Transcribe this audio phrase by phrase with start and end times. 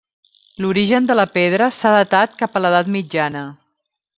[0.63, 3.45] L'origen de la pedra s'ha datat cap a l'Edat mitjana.